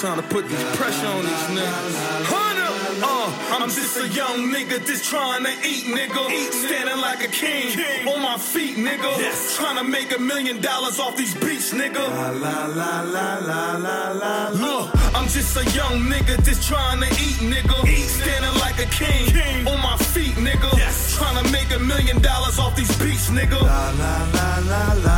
[0.00, 1.94] Trying to put this pressure on these niggas.
[2.30, 2.70] Hunter!
[3.02, 6.30] Uh, I'm just a young nigga just trying to eat, nigga.
[6.30, 7.74] Eat, standing like a king,
[8.06, 9.10] on my feet, nigga.
[9.18, 9.56] Yes.
[9.56, 11.98] Trying to make a million dollars off these beats, nigga.
[11.98, 14.48] La la la la la la la.
[14.54, 17.84] Look, I'm just a young nigga just trying to eat, nigga.
[17.84, 20.78] Eat, standing like a king, on my feet, nigga.
[20.78, 21.16] Yes.
[21.18, 23.60] Trying to make a million dollars off these beats, nigga.
[23.60, 25.17] La la la la la.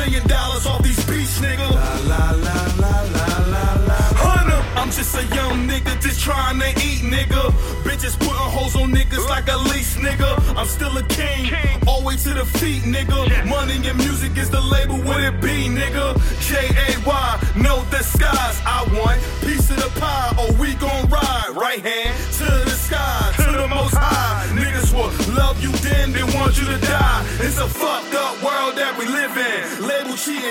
[0.00, 1.66] Million dollars off these beats, nigga.
[1.76, 3.98] La la la la la la la.
[4.22, 7.42] Hunter, I'm just a young nigga just trying to eat, nigga.
[7.84, 10.30] Bitches putting hoes on niggas like a lease, nigga.
[10.56, 11.52] I'm still a king,
[11.86, 13.18] all way to the feet, nigga.
[13.46, 16.19] Money and music is the label, what it be, nigga?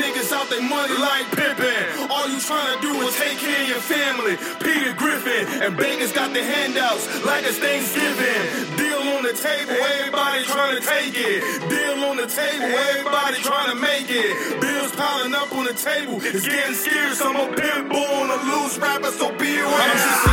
[0.00, 2.08] Niggas out their money like pimpin'.
[2.08, 4.34] All you trying to do is take care of your family.
[4.64, 8.76] Peter Griffin and Baker's got the handouts like it's Thanksgiving.
[8.80, 11.38] Deal on the table, everybody trying to take it.
[11.68, 14.60] Deal on the table, everybody trying to make it.
[14.60, 17.20] Bills piling up on the table, it's getting scarce.
[17.20, 20.29] I'm a pit bull on a loose rapper, so be aware.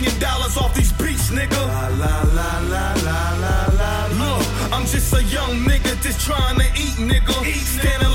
[0.00, 1.60] Million dollars off these beats, nigga.
[1.66, 4.06] La la la la la la la.
[4.20, 7.34] Look, I'm just a young nigga just trying to eat, nigga.
[7.46, 8.09] Eat Standing